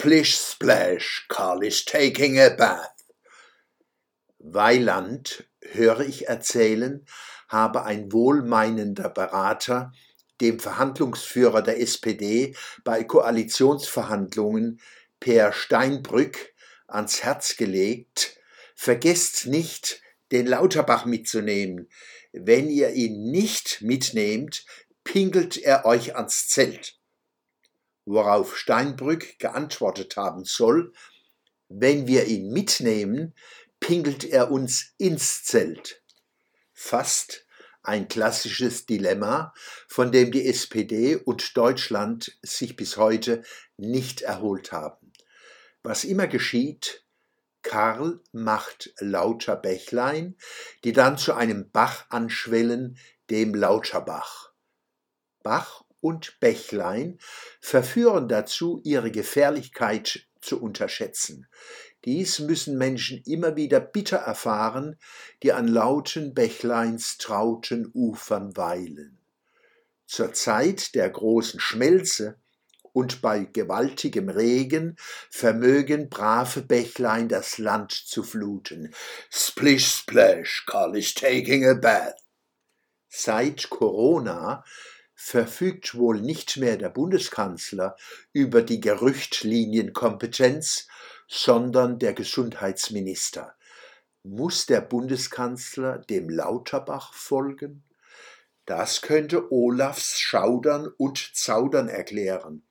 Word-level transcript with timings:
Splish 0.00 0.38
splash, 0.38 1.26
Carl 1.28 1.62
is 1.62 1.84
taking 1.84 2.40
a 2.40 2.48
bath. 2.48 3.04
Weiland, 4.38 5.44
höre 5.60 6.00
ich 6.00 6.26
erzählen, 6.26 7.04
habe 7.50 7.84
ein 7.84 8.10
wohlmeinender 8.10 9.10
Berater 9.10 9.92
dem 10.40 10.58
Verhandlungsführer 10.58 11.60
der 11.60 11.82
SPD 11.82 12.56
bei 12.82 13.04
Koalitionsverhandlungen 13.04 14.80
Per 15.20 15.52
Steinbrück 15.52 16.54
ans 16.88 17.22
Herz 17.22 17.58
gelegt, 17.58 18.40
vergesst 18.74 19.48
nicht, 19.48 20.00
den 20.32 20.46
Lauterbach 20.46 21.04
mitzunehmen. 21.04 21.90
Wenn 22.32 22.70
ihr 22.70 22.94
ihn 22.94 23.30
nicht 23.30 23.82
mitnehmt, 23.82 24.64
pinkelt 25.04 25.58
er 25.58 25.84
euch 25.84 26.16
ans 26.16 26.48
Zelt. 26.48 26.99
Worauf 28.12 28.56
Steinbrück 28.56 29.38
geantwortet 29.38 30.16
haben 30.16 30.44
soll, 30.44 30.92
wenn 31.68 32.08
wir 32.08 32.26
ihn 32.26 32.50
mitnehmen, 32.50 33.36
pinkelt 33.78 34.24
er 34.24 34.50
uns 34.50 34.94
ins 34.98 35.44
Zelt. 35.44 36.02
Fast 36.72 37.46
ein 37.84 38.08
klassisches 38.08 38.84
Dilemma, 38.84 39.54
von 39.86 40.10
dem 40.10 40.32
die 40.32 40.48
SPD 40.48 41.14
und 41.14 41.56
Deutschland 41.56 42.36
sich 42.42 42.74
bis 42.74 42.96
heute 42.96 43.44
nicht 43.76 44.22
erholt 44.22 44.72
haben. 44.72 45.12
Was 45.84 46.02
immer 46.02 46.26
geschieht, 46.26 47.04
Karl 47.62 48.18
macht 48.32 48.92
lauter 48.98 49.54
Bächlein, 49.54 50.36
die 50.82 50.92
dann 50.92 51.16
zu 51.16 51.34
einem 51.34 51.70
Bach 51.70 52.06
anschwellen, 52.08 52.98
dem 53.30 53.54
Lauterbach. 53.54 54.50
Bach 55.44 55.84
und 56.00 56.38
Bächlein 56.40 57.18
verführen 57.60 58.28
dazu, 58.28 58.80
ihre 58.84 59.10
Gefährlichkeit 59.10 60.26
zu 60.40 60.60
unterschätzen. 60.62 61.46
Dies 62.04 62.38
müssen 62.38 62.78
Menschen 62.78 63.22
immer 63.26 63.56
wieder 63.56 63.78
bitter 63.78 64.18
erfahren, 64.18 64.96
die 65.42 65.52
an 65.52 65.68
lauten 65.68 66.32
Bächleins 66.32 67.18
trauten 67.18 67.90
Ufern 67.92 68.56
weilen. 68.56 69.18
Zur 70.06 70.32
Zeit 70.32 70.94
der 70.94 71.10
großen 71.10 71.60
Schmelze 71.60 72.36
und 72.92 73.20
bei 73.20 73.44
gewaltigem 73.44 74.28
Regen 74.28 74.96
vermögen 75.30 76.08
brave 76.08 76.62
Bächlein 76.62 77.28
das 77.28 77.58
Land 77.58 77.92
zu 77.92 78.22
fluten. 78.22 78.92
Splish 79.30 79.86
splash, 79.86 80.64
Carl 80.66 80.96
is 80.96 81.14
taking 81.14 81.68
a 81.68 81.74
bath. 81.74 82.16
Seit 83.08 83.70
Corona 83.70 84.64
verfügt 85.22 85.96
wohl 85.96 86.22
nicht 86.22 86.56
mehr 86.56 86.78
der 86.78 86.88
Bundeskanzler 86.88 87.94
über 88.32 88.62
die 88.62 88.80
Gerüchtlinienkompetenz, 88.80 90.88
sondern 91.28 91.98
der 91.98 92.14
Gesundheitsminister. 92.14 93.54
Muss 94.22 94.64
der 94.64 94.80
Bundeskanzler 94.80 95.98
dem 95.98 96.30
Lauterbach 96.30 97.12
folgen? 97.12 97.84
Das 98.64 99.02
könnte 99.02 99.52
Olafs 99.52 100.18
Schaudern 100.18 100.88
und 100.96 101.32
Zaudern 101.34 101.90
erklären. 101.90 102.62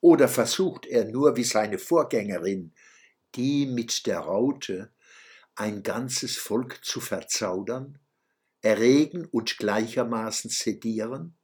Oder 0.00 0.26
versucht 0.26 0.84
er 0.84 1.04
nur 1.04 1.36
wie 1.36 1.44
seine 1.44 1.78
Vorgängerin, 1.78 2.72
die 3.36 3.66
mit 3.66 4.06
der 4.06 4.18
Raute, 4.18 4.90
ein 5.54 5.84
ganzes 5.84 6.36
Volk 6.36 6.84
zu 6.84 7.00
verzaudern, 7.00 8.00
erregen 8.62 9.26
und 9.26 9.58
gleichermaßen 9.58 10.50
sedieren? 10.50 11.36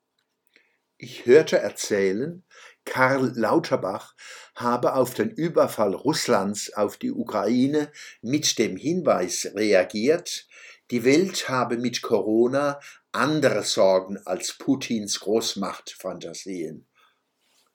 Ich 1.01 1.27
hörte 1.27 1.59
erzählen, 1.59 2.43
Karl 2.85 3.33
Lauterbach 3.37 4.17
habe 4.57 4.95
auf 4.95 5.15
den 5.15 5.31
Überfall 5.31 5.95
Russlands 5.95 6.73
auf 6.75 6.97
die 6.97 7.13
Ukraine 7.13 7.93
mit 8.21 8.59
dem 8.59 8.77
Hinweis 8.77 9.49
reagiert, 9.55 10.49
die 10.91 11.05
Welt 11.05 11.49
habe 11.49 11.77
mit 11.77 12.03
Corona 12.03 12.81
andere 13.13 13.63
Sorgen 13.63 14.19
als 14.27 14.59
Putins 14.59 15.21
Großmachtfantasien. 15.21 16.89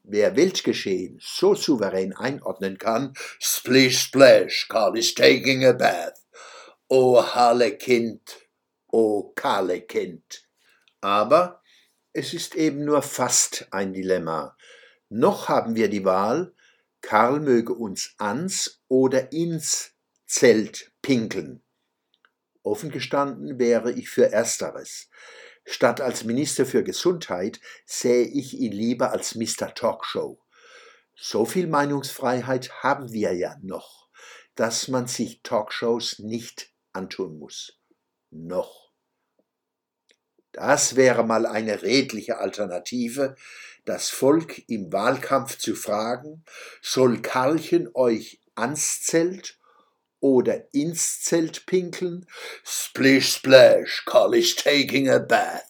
Wer 0.04 0.36
Weltgeschehen 0.36 1.18
so 1.22 1.56
souverän 1.56 2.12
einordnen 2.12 2.78
kann, 2.78 3.14
splish 3.40 4.00
splash, 4.00 4.68
Karl 4.68 4.98
is 4.98 5.14
taking 5.14 5.64
a 5.64 5.72
bath. 5.72 6.20
O 6.90 7.24
Harlekind, 7.24 8.20
o 8.92 9.32
Karlekind. 9.34 10.46
Aber 11.00 11.63
es 12.14 12.34
ist 12.34 12.56
eben 12.56 12.86
nur 12.86 13.02
fast 13.02 13.68
ein 13.72 13.94
Dilemma. 13.94 14.56
Noch 15.10 15.50
haben 15.50 15.76
wir 15.76 15.90
die 15.90 16.06
Wahl, 16.06 16.54
Karl 17.02 17.40
möge 17.40 17.74
uns 17.74 18.14
ans 18.18 18.82
oder 18.88 19.34
ins 19.34 19.94
Zelt 20.26 20.92
pinkeln. 21.02 21.62
Offen 22.62 22.92
gestanden 22.92 23.60
wäre 23.60 23.92
ich 23.92 24.10
für 24.10 24.32
Ersteres. 24.32 25.10
Statt 25.66 26.02
als 26.02 26.24
Minister 26.24 26.66
für 26.66 26.84
Gesundheit 26.84 27.60
sähe 27.86 28.26
ich 28.26 28.60
ihn 28.60 28.72
lieber 28.72 29.12
als 29.12 29.36
Mr. 29.36 29.74
Talkshow. 29.74 30.40
So 31.16 31.46
viel 31.46 31.68
Meinungsfreiheit 31.68 32.84
haben 32.84 33.12
wir 33.12 33.34
ja 33.34 33.58
noch, 33.62 34.10
dass 34.56 34.88
man 34.88 35.08
sich 35.08 35.42
Talkshows 35.42 36.20
nicht 36.20 36.72
antun 36.92 37.38
muss. 37.38 37.80
Noch. 38.30 38.83
Das 40.54 40.96
wäre 40.96 41.26
mal 41.26 41.46
eine 41.46 41.82
redliche 41.82 42.38
Alternative, 42.38 43.36
das 43.86 44.10
Volk 44.10 44.68
im 44.70 44.92
Wahlkampf 44.94 45.58
zu 45.58 45.76
fragen, 45.76 46.46
soll 46.82 47.22
Karlchen 47.22 47.90
euch 47.94 48.40
ans 48.56 49.02
Zelt 49.02 49.60
oder 50.20 50.74
ins 50.74 51.22
Zelt 51.22 51.66
pinkeln? 51.66 52.28
Splish 52.64 53.34
splash, 53.34 54.06
Karl 54.06 54.36
is 54.36 54.56
taking 54.56 55.10
a 55.10 55.20
bath. 55.20 55.66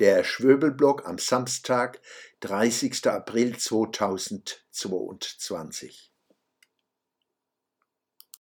Der 0.00 0.22
Schwöbelblock 0.22 1.06
am 1.06 1.16
Samstag, 1.18 1.98
30. 2.40 3.06
April 3.06 3.56
2022. 3.56 6.07